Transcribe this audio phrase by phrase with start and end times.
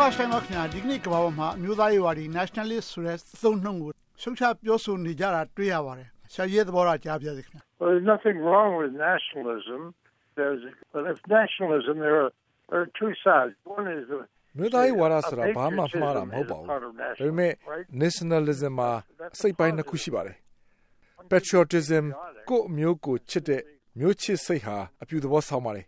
[0.00, 3.90] မဂဆိုင်ပါခင်ဗျာဒီကနေ့ကမ္ဘာပေါ်မှာအမျိုးသားရေးဝါဒီ nationalist ဆိုတဲ့သုံးနှုန်းကို
[4.22, 9.80] ရှုတ်ချပြောဆိုနေကြတာတွေ့ရပါတယ်ဆရာကြီးသဘောထားကြားပြစေခင်ဗျာ Well, there's nothing wrong with nationalism.
[10.38, 10.62] There's,
[10.94, 12.30] but if nationalism, there are,
[12.70, 13.54] there are two sides.
[13.76, 14.18] One is the
[14.58, 16.76] မြို့သားရေးဝါဒဆိုတာဘာမှမှားတာမဟုတ်ပါဘူးဒါ
[17.20, 17.52] ပေမဲ့
[18.02, 18.90] nationalism မှာ
[19.34, 20.36] အစိတ်ပိုင်းနှစ်ခုရှိပါတယ်
[21.30, 22.04] patriotism
[22.48, 23.62] ကိုယ့်အမျိုးကိုချစ်တဲ့
[24.00, 25.86] မျိုးချစ်စိတ်ဟာအပြုသဘောဆောင်ပါတယ်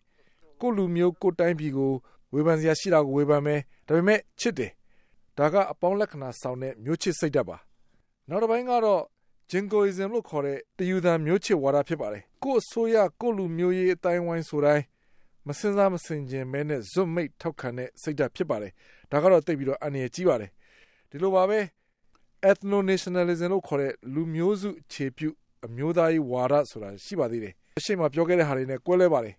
[0.61, 1.93] ကိုယ့်လူမျိုးကိုယ့်တိုင်းပြည်ကို
[2.37, 4.71] ဝေဖန်စရာရှိတာကိုဝေဖန်မယ်ဒါပေမဲ့ချစ်တယ်
[5.39, 7.57] ဒါကအပေါင်းလက္ခဏာဆောင်တဲ့မျိုးချစ်စိတ်ဓာတ်ပါ
[8.29, 9.03] နောက်တစ်ပိုင်းကတော့
[9.50, 14.85] jingoism လို့ခေါ်တဲ့တယူသန်မျိုးချစ်ဝါဒဖြစ်ပါတယ်ကိုယ့်အစိုးရကိုယ့်လူမျိုးရေးအတိုင်းဝိုင်းဆိုတိုင်း
[15.46, 18.72] မစင်စားမစင်ကျင်မဲနဲ့ဇွတ်မိတ်ထောက်ခံတဲ့စိတ်ဓာတ်ဖြစ်ပါတယ်
[19.11, 20.50] ဒါကတော့သိပြီးတော့အန္တရာယ်ကြီးပါတယ်
[21.11, 21.58] ဒီလိုပါပဲ
[22.50, 25.29] ethno nationalism လို့ခေါ်တဲ့လူမျိုးစုအခြေပြု
[25.66, 29.35] အမျိုးသားရေးဝါဒဆိုတာရှိပါသေးတယ်အရှိမပြောခဲ့တဲ့ဟာတွေနဲ့ကွဲလဲပါတယ်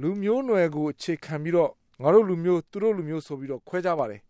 [0.00, 1.70] လူမျိုးနွယ်ကိုအခြေခံပြီးတော့
[2.02, 4.20] ငါတို့လူမျိုးသူတို့လူမျိုးဆိုပြီးတော့ခွဲကြပါတယ်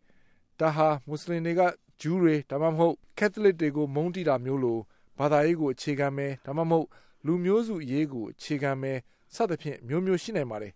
[0.60, 1.60] ဒါဟာမွတ်စလင်တွေက
[2.00, 4.78] ဂျူးတွေဒါမှမဟုတ်ကက်သလစ်တွေကိုမုန်းတိတာမျိုးလို
[5.18, 6.86] ဘာသာရေးကိုအခြေခံမယ်ဒါမှမဟုတ်
[7.26, 8.98] လူမျိုးစုရေးကိုအခြေခံမယ်
[9.34, 10.72] စသဖြင့်မျိုးမျိုးရှိနိုင်ပါတယ်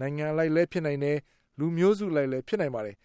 [0.00, 1.18] နိုင်ငံလိုက်လည်းဖြစ်နိုင်တယ်
[1.58, 2.96] လူမျိုးစုလိုက်လည်းဖြစ်နိုင်ပါတယ်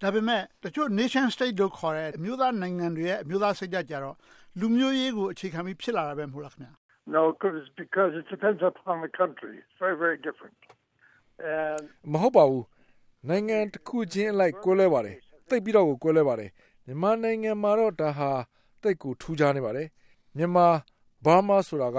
[0.00, 4.16] ဒါပေမဲ့တချို့ nation state တို့ခေါ်တဲ့အမျိုးသားနိုင်ငံတွေရဲ့အမျိုးသားစိတ်ဓာတ်ကြတော့
[4.60, 6.72] လူမျိုးရေးကိုအခြေခံပြီးဖြစ်လာတာပဲမဟုတ်လားခင်ဗျာ
[7.14, 10.58] no because because it depends upon the country it's very very different
[11.54, 12.64] and မဟုတ်ပါဘူး
[13.28, 15.16] နိုင်ငံတစ်ခုချင်းအလိုက်ကွဲလွဲပါတယ်
[15.48, 16.50] တိတ်ပြီးတော့ကိုကွဲလွဲပါတယ်
[16.86, 18.30] မြန်မာနိုင်ငံမှာတော့ဒါဟာ
[18.82, 19.88] တိတ်ကိုထူးခြားနေပါတယ်
[20.36, 20.66] မြန်မာ
[21.24, 21.98] ဘာမာဆိုတာက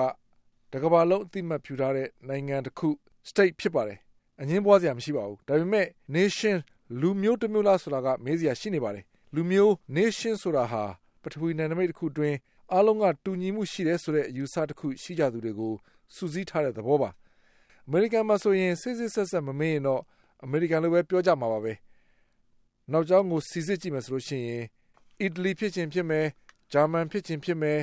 [0.72, 2.90] တကဘာလုံးအတိမတ်ဖြူထားတဲ့နိုင်ငံတစ်ခု
[3.30, 3.98] state ဖြစ်ပါတယ်
[4.42, 6.58] အငင်းပွားစရာမရှိပါဘူးဒါပေမဲ့ nation
[7.02, 9.04] လူမျိုးတစ်မျိုးလားဆိုတာကမေးစရာရှိနေပါတယ်
[9.36, 10.84] လူမျိုး nation ဆိုတာဟာ
[11.24, 12.36] ပထဝီနယ်နိမိတ်တစ်ခုတွင်
[12.72, 15.74] အားလုံးကတူညီမှုရှိတယ်ဆိုတဲ့အယူဆတစ်ခုရှိကြသူတွေကို
[16.16, 17.10] စူးစီးထားတဲ့သဘောပါ
[17.88, 20.02] အမေရိကန်မှာဆိုရင်စစ်စစ်ဆက်ဆက်မမေးရင်တော့
[20.44, 21.74] အမေရိကန်လိုပဲပြောကြမှာပါပဲ
[22.92, 24.64] နောက်ကျောင်းကိုစီစစ်ကြည့်မယ်ဆိုလို့ရှိရင်
[25.22, 26.26] အီတလီဖြစ်ခြင်းဖြစ်မယ်
[26.72, 27.80] ဂျာမန်ဖြစ်ခြင်းဖြစ်မယ်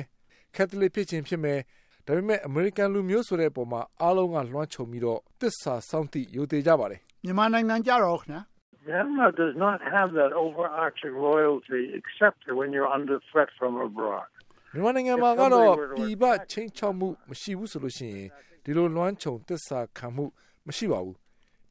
[0.55, 1.59] ကက်သလစ်ဖြစ်ခြင်းဖြစ်မယ်
[2.05, 8.41] ဒါပေမဲ့အမေရိကန်လူမျိုးဆိုတဲ့အပေါ်မှာအားလုံးကလွှမ်းခြုံပြီးတော့တစ္ဆာစောင့်တိယိုသေးကြပါတယ်မြန်မာနိုင်ငံကြတော့ခင်ဗျာ
[8.87, 14.29] Myanmar does not have that overarching loyalty except when you're under threat from abroad.
[14.73, 18.27] မြန်မာနိုင်ငံမှာကတော့ပြည်ပချင်းချောက်မှုမရှိဘူးဆိုလို့ရှိရင်
[18.63, 20.25] ဒီလိုလွှမ်းခြုံသစ္စာခံမှု
[20.67, 21.20] မရှိပါဘူး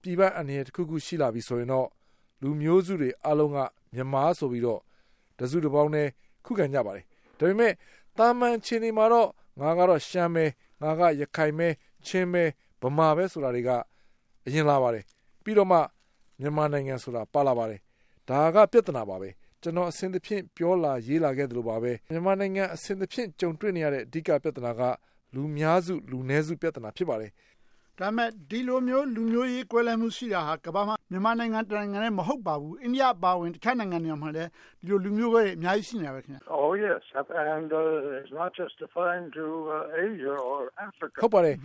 [0.03, 1.89] ပြည်ပအနေနဲ့တစ်ခုခုရှိလာပြီဆိုရင်တော့
[2.43, 3.59] လူမျိုးစုတွေအလုံးက
[3.95, 4.81] မြန်မာဆိုပြီးတော့
[5.39, 6.09] တစုတစ်ပေါင်းနဲ့
[6.45, 7.05] ခုခံကြပါတယ်
[7.39, 7.73] ဒါပေမဲ့
[8.19, 9.29] တာမန်ချင်းတွေမှာတော့
[9.61, 10.45] ငါကတော့ရှမ်းပဲ
[10.83, 11.69] ငါကရခိုင်ပဲ
[12.07, 12.45] ချင်းပဲ
[12.83, 13.71] ဗမာပဲဆိုတာတွေက
[14.47, 15.05] အရင်လာပါတယ်
[15.45, 15.79] ပြီးတော့မှ
[16.41, 17.81] မြန်မာနိုင်ငံဆိုတာပါလာပါတယ်
[18.29, 19.29] ဒါကပြဿနာပါပဲ
[19.63, 24.83] ကျွန်တော်အစဉ်သဖြင့်ပြောလာရေးလာခဲ့သလိုပါပဲမြန်မာနိုင်ငံအစဉ်သဖြင့်ကြုံတွေ့နေရတဲ့အဓိကပြဿနာက
[25.35, 27.31] လူများစုလူနည်းစုပြဿနာဖြစ်ပါတယ်
[28.01, 34.51] ဒါမဲ့ ဒီလိုမျိုး လူမျိုးရေးကွဲလွဲမှုရှိတာဟာ ကမ္ဘာမှာ မြန်မာနိုင်ငံတနိုင်ငံနဲ့မဟုတ်ပါဘူး အိန္ဒိယပါဝင် တခြားနိုင်ငံတွေမှာလည်း
[34.81, 37.03] ဒီလိုလူမျိုးတွေ အများကြီး ရှိနေတာပဲခင်ဗျ Oh yes
[37.53, 39.47] and uh, it's not just defined to
[39.77, 41.57] uh, Asia or Africa ဟုတ်ပါတယ်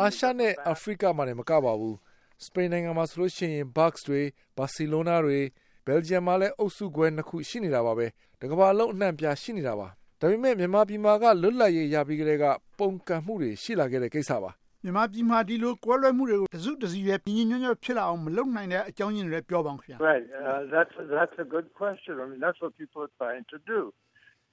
[0.00, 1.96] အာရှနဲ့ အာဖရိကမှာလည်းမကပါဘူး
[2.44, 4.20] စပိန်နိုင်ငံမှာဆိုလို့ရှိရင် Bucks တွေ
[4.56, 5.38] ဘာစီလိုနာတွေ
[5.86, 8.06] ဘယ်လ်ဂျီယံမှာလည်း အုပ်စုခွဲနှစ်ခု ရှိနေတာပါပဲ
[8.40, 9.88] တကမ္ဘာလုံး အနှံ့ပြရှိနေတာပါ
[10.20, 12.44] ဒါပေမဲ့ မြန်မာပြည်မှာက လွတ်လပ်ရေး ရပြီးကလေးက
[12.78, 14.52] ပုံကံမှုတွေ ရှိလာခဲ့တဲ့ကိစ္စပါ
[14.84, 22.58] မြန်မာပြည်မှာ ဒီလိုကွဲလွဲမှုတွေကို တစုတစည်းပဲပြင်းညွှန်းညွှန်းဖြစ်လာအောင် မလုပ်နိုင်တဲ့ အကြောင်းရင်းတွေပြောပါအောင်ခင်ဗျာ Right uh, that's that's a good question I mean that's
[22.62, 23.80] what people are trying to do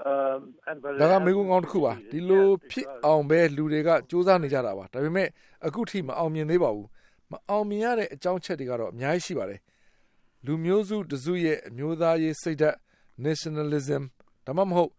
[0.10, 5.28] um and but ဒါက မေကုန်းကောင်းတစ်ခုပါ ဒီလိုဖြစ်အောင်ပဲ လူတွေကစူးစမ်းနေကြတာပါ ဒါပေမဲ့
[5.68, 6.88] အခုထိ မအောင်မြင်သေးပါဘူး
[7.32, 9.60] မအောင်မြင်ရတဲ့ အကြောင်းချက်တွေကတော့ အများကြီး ရှိပါတယ်
[10.46, 12.78] လူမျိုးစုတစုရဲ့ အမျိုးသားရေးစိတ်ဓာတ်
[13.26, 14.04] nationalism
[14.46, 14.92] ဒါမှမဟုတ်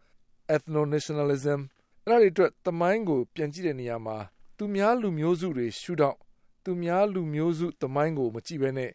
[0.55, 1.61] ethno nationalism
[2.05, 4.19] အဲ့ဒါတွေအတွက် သမိုင်းကို ပြန်ကြည့်တဲ့နေရာမှာ
[4.63, 6.19] သူများလူမျိုးစုတွေရှုထောင့်
[6.65, 8.91] သူများလူမျိုးစုသမိုင်းကိုမကြည့်ဘဲနဲ့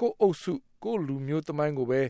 [0.00, 0.52] ကိုယ်အုပ်စု
[0.84, 2.00] ကိုယ်လူမျိုးသမိုင်းကိုပဲ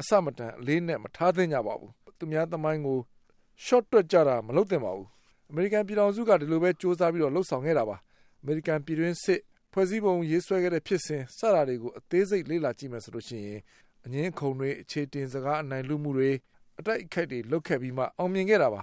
[0.00, 2.98] အစမတန်အလေးနဲ့မထားသင့်ကြပါဘူးသူများသမိုင်းကို
[3.64, 5.08] short တွက်ကြတာမလုပ်သင့်ပါဘူး
[5.50, 7.96] အမေရိကန်ပြည်ထောင်စုကဒီလိုပဲစ조사ပြီးတော့လှုပ်ဆောင်ခဲ့တာပါ
[8.40, 9.40] အမေရိကန်ပြည်တွင်းစစ်
[9.72, 13.60] ဖွဲ့စည်းပုံရေးဆွဲခဲ့တဲ့ဖြစ်စဉ်စတာတွေကိုအသေးစိတ်လေ့လာကြည့်မယ်ဆိုလို့ရှိရင်
[14.04, 16.30] အငင်းခုံတွေအခြေတင်စကားအနိုင်လူမှုတွေ
[16.78, 18.82] အတိုက်အခိုက်တွေလုတ်ခဲ့ပြီးမှအောင်မြင်ခဲ့တာပါ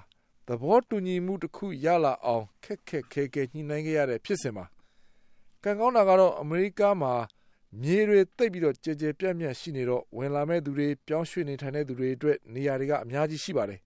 [0.52, 4.66] သဘောတူညီမှုတစ်ခုရလာအောင်ခက်ခက်ခဲခဲညှိနှိုင်းခဲ့ရတဲ့ဖြစ်စဉ်ပါ
[5.64, 7.14] ကံကောင်းတာကတော့အမေရိကမှာ
[7.82, 13.80] မြေတွေတိတ်ပြီးတော့ကြဲကြဲပြန့်ပြန့်ရှိနေတော့ဝင်လာမဲ့သူတွေပြောင်းရွှေ့နေထိုင်တဲ့သူတွေအတွက်နေရာတွေကအများကြီးရှိပါတယ်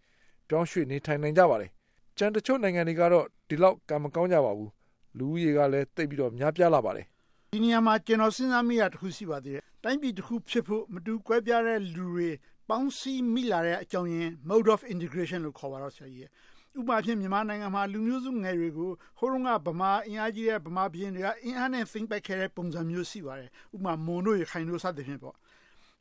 [0.48, 1.70] ပြောင်းရွှေ့နေထိုင်နိုင်ကြပါတယ်
[2.18, 4.72] ကျန်တချို့နိုင်ငံတွေကတော့ဒီလောက်ကံမကောင်းကြပါဘူး
[5.18, 7.06] လူဦးရေကလည်းတိတ်ပြီးတော့များပြားလာပါတယ်
[7.54, 12.30] ဒီနေရာမှာကျွန်တော်စဉ်းစားမိတာတစ်ခုရှိပါသေးတယ်တိုင်းပြည်တစ်ခုဖြစ်ဖို့မတူကွဲပြားတဲ့လူတွေ
[12.70, 16.30] ပေါင်းစည်းမိလာတဲ့အကြောင်းရင်း mode of integration လို့ခေါ်ပါတော့ဆရာကြီး
[16.80, 25.34] ဥပမာဖြင့် မြန်မာနိုင်ငံမှာ လူမျိုးစုငယ်တွေကို ဟိုတုန်းက ဗမာအင်အားကြီးတဲ့ ဗမာပြည်တွေက အင်အားနဲ့ think back ခဲ့တဲ့ ပုံစံမျိုး ရှိပါတယ် ဥပမာ မွန်တို့ရခိုင်တို့ စသဖြင့်ပေါ့
[25.34, 25.40] ဒါ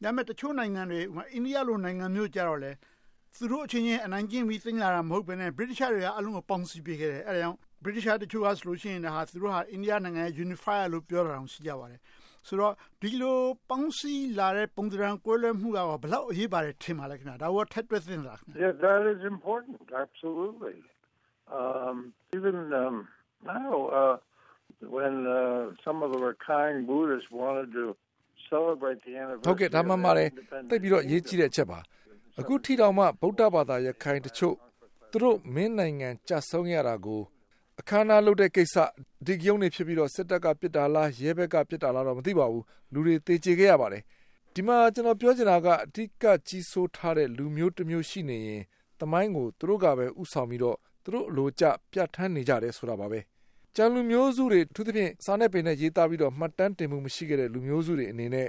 [0.03, 1.01] ပေမဲ့ တချို့နိုင်ငံတွေ
[1.35, 2.73] အိန္ဒိယလို နိုင်ငံမျိုးကြတော့လေ
[3.37, 11.51] သူတို့အချင်းချင်း အနိုင်ကျင့်ပြီး သိမ်းလာတာ မဟုတ်ဘဲနဲ့ British တွေကအလုံးကို ပေါင်းစည်းပေးခဲ့တယ် အဲဒါကြောင့် British တချို့ကဆိုလို့ရှိရင် ဒါဟာ သူတို့ဟာ အိန္ဒိယနိုင်ငံရဲ့ unifier လို့ ပြောတာအောင်
[11.53, 12.01] ရှိကြပါတယ်
[12.49, 20.79] ဆိုတော့ဒီလိုပေါင်းစည်းလာတဲ့ပုံသဏ္ဍာန်ကွဲလွဲမှုကဘယ်လောက်အရေးပါတယ်ထင်ပါလဲခင်ဗျာဒါကထက်တွက်သင့်လားခင်ဗျာ Yeah that is important absolutely
[21.59, 21.97] um
[22.37, 22.97] even um
[23.55, 24.17] now uh
[24.95, 27.85] when uh, some of the Rakhine Buddhists wanted to
[28.51, 30.31] celebrate the anniversary ဟုတ်ကဲ့ဒါမှမှလည်း
[30.71, 31.79] တိတ်ပြီးတော့ရေးကြည့်တဲ့အချက်ပါ
[32.41, 34.57] အခုထိတောင်မှဗုဒ္ဓဘာသာရခိုင်တချို့
[35.11, 37.23] သူတို့မင်းနိုင်ငံကြဆုံးရတာကို
[37.83, 38.77] အခမ်းအနားလုပ်တဲ့ကိစ္စ
[39.27, 44.03] ဒီကြုံနေဖြစ်ပြီးတော့စစ်တပ်ကပြစ်တာလားရဲဘက်ကပြစ်တာလားတော့မသိပါဘူးလူတွေတေချေခဲ့ရပါတယ်
[44.55, 48.63] ဒီမှာကျွန်တော်ပြောချင်တာကအဓိကကြီးစိုးထားတဲ့လူမျိုးတစ်မျိုးရှိနေရင်
[49.01, 53.21] တမိုင်းကိုသူတို့ကပဲဥဆောင်ပြီးတော့သူတို့အလိုကျပြတ်ထန်းနေကြတယ်ဆိုတာပါပဲ
[53.77, 58.49] ကျန်လူမျိုးစုတွေသူသဖြင့်စာနဲ့ပင်နဲ့ရေးသားပြီးတော့မှတ်တမ်းတင်မှုမရှိခဲ့တဲ့လူမျိုးစုတွေအနေနဲ့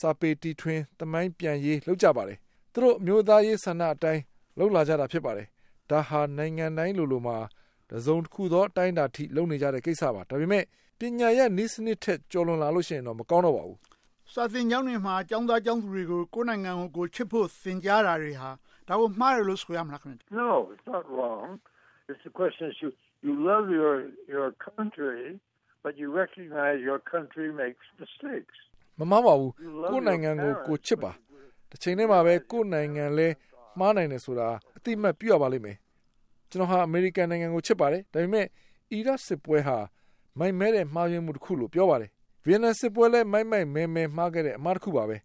[0.00, 2.38] စာပေတီထွင်တမိုင်းပြန်ရေးလုပ်ကြပါတယ်
[2.72, 4.22] သူတို့မျိုးသားရေးဆန္ဒအတိုင်း
[4.58, 5.46] လှုပ်လာကြတာဖြစ်ပါတယ်
[5.90, 7.36] ဒါဟာနိုင်ငံတိုင်းလိုလိုမှာ
[7.90, 10.64] တစုံတစ်ခုသောအတိုင်းတာထိလုံနေကြတဲ့ကိစ္စပါဒါပေမဲ့
[10.98, 13.78] ပညာရဲ့နည်းစနစ်ထက်ကျော်လွန်လာလို့ရှိရင်တော့မကောင်းတော့ပါဘူး
[14.34, 18.50] စာသင်ကျောင်းတွေမှာကျောင်းသားကျောင်းသူတွေကိုကိုယ်နိုင်ငံကိုကိုချစ်ဖို့သင်ကြားတာတွေဟာ
[18.88, 21.48] ဒါကိုမှားတယ်လို့ဆိုရမလားခင်ဗျ No it's not wrong
[22.10, 22.90] it's the question is you
[23.26, 23.94] you love your
[24.34, 25.20] your country
[25.84, 28.56] but you recognize your country makes mistakes
[29.00, 29.52] မမှားပါဘူး
[29.90, 31.10] ကိုယ်နိုင်ငံကိုကိုချစ်ပါ
[31.70, 33.28] တစ်ချိန်တည်းမှာပဲကိုယ်နိုင်ငံလဲ
[33.78, 35.76] မှားနိုင်တယ်ဆိုတာအတိအမှတ်ပြုရပါလိမ့်မယ်
[36.50, 38.46] ကျွန်တော်ဟာအမေရိကန်နိုင်ငံကိုချစ်ပါတယ်ဒါပေမဲ့
[38.92, 39.76] အီရတ်စစ်ပွဲဟာ
[40.38, 42.10] မိုက်မဲတဲ့မှားယွင်းမှုတစ်ခုလို့ပြောပါတယ်
[42.44, 45.16] ဗီယက်နမ်စစ်ပွဲလဲမိုက်မိုက်မဲမဲမှားခဲ့တဲ့အမှားတစ်ခုပါပဲ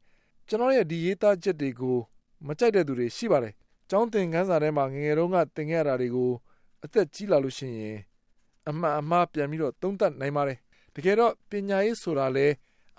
[0.48, 1.98] ကျွန်တော်ရဲ့ဒီရေးသားချက်တွေကို
[2.48, 3.54] မကြိုက်တဲ့သူတွေရှိပါတယ်
[3.90, 6.32] ကျောင်းသင်ခန်းစာထဲမှာငငယ်တုန်းကသင်ခဲ့ရတာတွေကို
[6.84, 7.98] အသက်ကြီးလာလို့ရှိရင်
[8.70, 10.58] အမှန်အမှားပြန်ပြီးတော့သုံးသပ်နိုင်ပါတယ်
[10.96, 12.48] တကယ်တော့ပညာရေးဆိုတာလဲ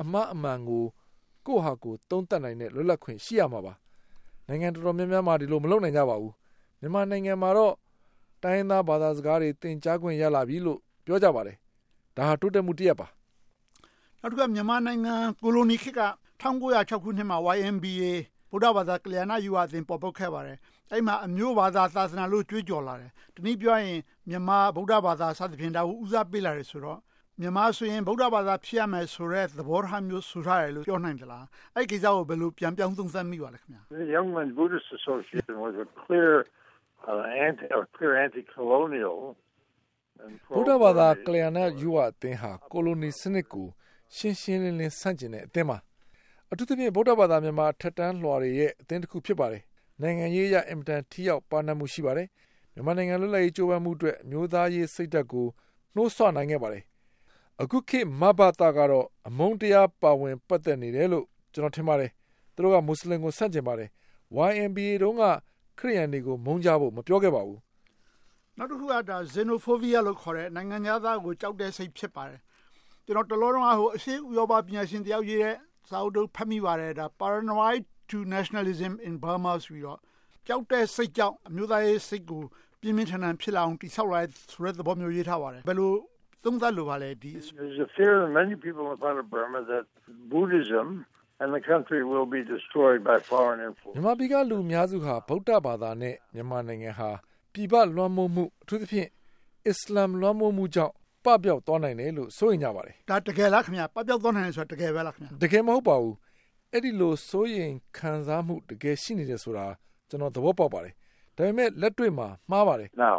[0.01, 0.85] အမှားအမှန်ကို
[1.47, 3.75] ကိုယ့်ဟာကိုယ်သုံးသပ်နိုင်တဲ့လွတ်လပ်ခွင့်ရှိရမှာပါ
[4.49, 6.33] နိုင်ငံတော်တော်များများမှာဒီလိုမလုပ်နိုင်ကြပါဘူး
[6.81, 7.75] မြန်မာနိုင်ငံမှာတော့
[8.43, 11.57] တိုင်းသားဘာသာစကားတွေသင်ကြားခွင့်ရလာပြီလို့ပြောကြပါတယ်
[12.17, 13.07] ဒါဟာတိုးတက်မှုတစ်ရပ်ပါ
[14.21, 16.03] နောက်တစ်ခါမြန်မာနိုင်ငံကိုလိုနီခေတ်က
[16.43, 18.05] 1906ခုနှစ်မှာ YMBA
[18.51, 20.59] ဗုဒ္ဓဘာသာကလျာဏယူဝအသင်ပေါ်ပေါက်ခဲ့ပါတယ်
[20.93, 23.99] အဲ့မှာအမျိုးဘာသာသာသနာလို့ကြွေးကြော်လာတယ်ဒီနည်းပြောရင်
[24.29, 26.99] မြန်မာဗုဒ္ဓဘာသာစသဖြင့်ဒါကိုဦးစားပေးလာတယ်ဆိုတော့
[27.41, 31.45] မြန်မာဆိုရင်ဗုဒ္ဓဘာသာဖြစ်ရမယ်ဆိုတဲ့သဘောထားမျိုးဆိုထားတယ်လို့ပြောနိုင်သလား
[31.75, 36.45] အဲ့ကိစ္စကိုဘယ်လိုပြန်ပြောင်းသုံးသပ်မိပါလဲခင်ဗျာ The Young Men Buddhist Association was a clear uh,
[37.47, 39.19] anti or clear anti-colonial
[40.55, 43.67] ဗုဒ္ဓဘာသာကလျာဏယူဝအသင်းဟာကိုလိုနီစနစ်ကို
[44.17, 45.79] ရှင်းရှင်းလင်းလင်းဆန့်ကျင်တဲ့အသင်းပါ
[46.51, 49.63] အထူးသဖြင့်ဗုဒ္ဓဘာသာမြန်မာထက်တန်းလွှာတွေရဲ့အသင်းတစ်ခုဖြစ်ပါတယ်
[50.03, 52.29] နိုင်ငံရေးရအင်မတန်ထိရောက်ပါနမှုရှိပါတယ်
[52.75, 55.47] မြန်မာနိုင်ငံလွတ်လပ်ရေးကြိုးပမ်းမှုအတွက်မျိုးသားရေးစိတ်ဓာတ်ကို
[55.95, 56.83] နှိုးဆွနိုင်ခဲ့ပါတယ်
[57.63, 62.11] အခုခေတ်မဘာတာကတော့အမုန်းတရားပါဝင်ပတ်သက်နေတယ်လို့ကျွန်တော်ထင်ပါတယ်
[62.55, 63.89] သူတို့ကမွတ်စလင်ကိုဆန့်ကျင်ပါတယ်
[64.51, 65.25] YMBA တုန်းက
[65.79, 67.61] ခရိယန်တွေကိုမုန်းကြဖို့မပြောခဲ့ပါဘူး
[68.59, 72.41] နောက်တစ်ခုကဒါ xenophobia လို့ခေါ်တဲ့နိုင်ငံသားကိုကြောက်တဲ့စိတ်ဖြစ်ပါတယ်
[73.05, 75.57] ကျွန်တော်တလောတော့ဟိုအရှိဥရောပပညာရှင်တယောက်ရေးတဲ့
[75.89, 79.99] စာအုပ်တို့ဖတ်မိပါတယ်ဒါ paranoid to nationalism in Burma ဆိုပြီးတော့
[80.47, 82.43] ကြောက်တဲ့စိတ်ကြောင့်အမျိုးသားရေးစိတ်ကို
[82.81, 84.21] ပြင်းပြင်းထန်ထန်ဖြစ်လာအောင်တိဆောက်လာ
[84.53, 85.93] ဆိုတဲ့သဘောမျိုးရေးထားပါတယ်ဘယ်လို
[86.45, 87.31] သုံးသပ်လိုပါလဲဒီ
[87.61, 89.87] There's a fear in many people in part of Burma that
[90.33, 90.87] Buddhism
[91.43, 97.11] and the country will be destroyed by foreign influence မြန်မာပြည်ကလူအများစုဟာဗုဒ္ဓဘာသာနဲ့မြန်မာနိုင်ငံဟာ
[97.53, 99.09] ပြည်ပလွှမ်းမိုးမှုအထူးသဖြင့်
[99.69, 106.15] အစ္စလာမ်လွှမ်းမိုးမှုကြောင့်ပပျောက်သွားနိုင်တယ်လို့ဆိုရင်ကြပါတယ်ဒါတကယ်လားခင်ဗျာပပျောက်သွားနိုင်တယ်ဆိုတာတကယ်ပဲလားခင်ဗျာတကယ်မဟုတ်ပါဘူး
[106.73, 109.67] အဲ့ဒီလိုစိုးရင်ခံစားမှုတကယ်ရှိနေတယ်ဆိုတာ
[110.09, 110.95] ကျွန်တော်သဘောပေါက်ပါတယ်
[111.37, 113.19] ဒါပေမဲ့လက်တွေ့မှာမှားပါတယ် Now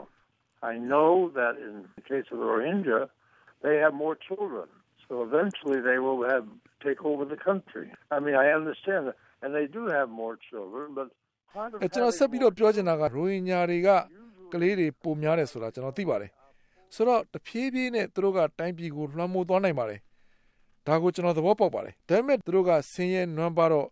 [0.71, 2.99] I know that in the case of the Rohingya
[3.63, 4.67] they have more children
[5.07, 6.45] so eventually they will have
[6.85, 10.85] take over the country I mean I understand that and they do have more children
[10.97, 11.07] but
[11.81, 13.89] အဲကျွန်တော်ဆက်ပြီးတော့ပြောချင်တာကရိုဟင်ဂျာတွေက
[14.53, 16.31] ကလေးတွေပုံများတယ်ဆိုတာကျွန်တော်သိပါတယ်
[16.95, 19.99] ဆိုတော့တဖြည်းဖြည်းနဲ့သူတို့ကတိုင်းပြည်ကိုလွှမ်းမိုးသွားနိုင်ပါတယ်
[20.87, 23.87] ဒါကိုကျွန်တော်သဘောပေါက်ပါတယ်ဒါပေမဲ့သူတို့ကဆင်းရဲနွမ်းပါတော့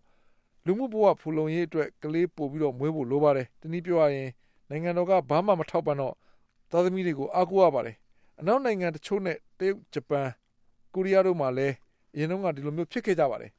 [0.66, 4.30] လူမှုဘဝဖူလုံရေးအတွက်ကလေးပို့ပြီးတော့မွေးဖို့လိုပါတယ်တနည်းပြောရရင်
[4.70, 6.14] နိုင်ငံတော်ကဘာမှမထောက်ပံ့တော့
[6.72, 7.96] သားသမီးတွေကိုအားကိုးရပါတယ်
[8.40, 10.28] အနောက်နိုင်ငံတချို့နဲ့တရုတ်ဂျပန်
[10.96, 11.76] ကိုရီးယားတို့မှလည်း
[12.16, 13.52] အရင်တုန်းကဒီလိုမျိုးဖြစ်ခဲ့ကြပါတယ်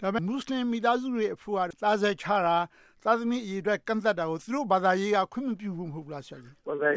[0.00, 2.56] ဒါပေမဲ့မွတ်စလင်မိသားစုတွေအဖို့ကသားဆက်ချတာ
[3.04, 6.96] သားသမီးအရေးအတွက်ကန့်သက်တာကိုသူတို့ဘာသာရေးကခွင့်မပြုဘူးမဟုတ်လားဆရာကြီး Well they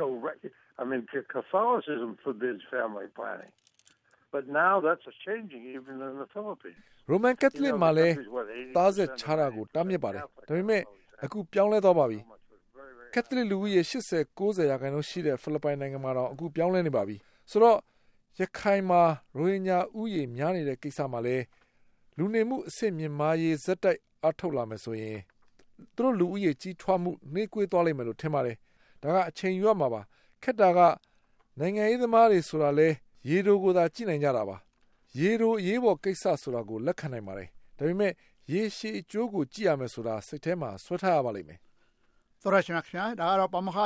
[0.00, 0.06] no
[0.80, 1.02] I mean
[1.34, 3.52] Catholicism forbids family planning
[4.34, 8.14] but now that's changing even in the Philippines Roman Catholic မှာလည်း
[8.76, 10.82] သားဆက်ချတာကိုတားမြစ်ပါတယ်ဒါပေမဲ့
[11.24, 12.18] အခုပြောင်းလဲသွားပါပြီ
[13.14, 17.16] Catholic လူဦးရေ80 90ရာခိုင်နှုန်းရှိတဲ့ဖိလစ်ပိုင်နိုင်ငံမှာတော့အခုပြောင်းလဲနေပါပြီ
[17.50, 17.78] ဆိုတော့
[18.38, 19.02] ရခိုင်မှာ
[19.36, 21.44] ရိုဟင်ဂျာဥယေများနေတဲ့ကိစ္စမှာလည်း
[22.16, 25.18] လူလူနေမှုအဆင့်မြင့်မားရေးဇက်တိုက်အထုတ်လာမယ်ဆိုရင်
[25.94, 28.56] သူတို့လူဦးရေကြီးထွားမှုနှေးကွေးသွားလိမ့်မယ်လို့ထင်ပါတယ်
[29.02, 30.00] ဒါကအချိန်ယူရမှာပါ
[30.42, 30.80] ခက်တာက
[31.58, 32.88] နိုင်ငံရေးသမားတွေဆိုတာလဲ
[33.28, 34.56] ရေတိုကိုသာကြည့်နိုင်ကြတာပါ
[35.18, 38.12] ရေတိုအရေးပေါ်ကိစ္စဆိုတာကိုလက်ခံနိုင်ပါတယ်ဒါပေမဲ့
[38.52, 41.58] ရေရှည်အကျိုးကိုကြည့်ရမယ်ဆိုတာစိတ်ထဲမှာဆွဲထားရပါလိမ့်မယ်
[42.42, 43.78] သောရရှင်ခင်ဗျာဒါကတော့ပမခ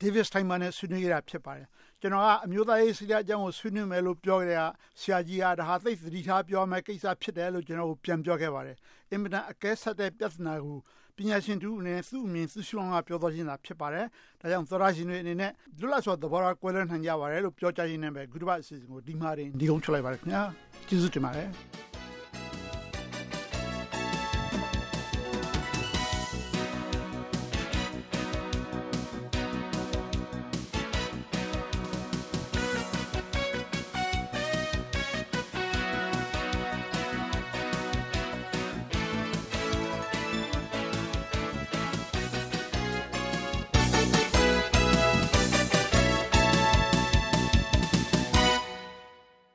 [0.00, 1.66] David Steinman နဲ့ဆွေးနွေးကြတာဖြစ်ပါတယ်
[2.00, 4.60] ကျွန်တော်ကအမျိုးသားရေးစရာအကြောင်းကိုဆွေးနွေးမယ်လို့ပြောကြတဲ့
[5.00, 8.76] ဆရာကြီးကဒါဟာသိသတိထားပြောမယ်ကိစ္စဖြစ်တယ်လို့ကျွန်တော်ပြန်ပြောခဲ့ပါတယ်
[9.10, 10.78] အင်မတန်အကဲဆက်တဲ့ပြဿနာကို
[11.16, 14.06] ပညာရှင်တူအနေနဲ့သူ့အမြင်သူ့ရှုံးကပြောတော်ခြင်းသာဖြစ်ပါတယ်
[14.40, 20.42] ဒါကြောင့်သောရရှင်တွေအနေနဲ့လွတ်လပ်စွာသဘောထားကွဲလွဲနိုင်ကြပါတယ်လို့ပြောကြရင်းနဲ့ပဲဂုတ္တဘအစီအစဉ်ကိုဒီမှာတင်ဒီကုန်းချလိုက်ပါတယ်ခင်ဗျာ
[20.88, 21.48] ကျေးဇူးတင်ပါတယ်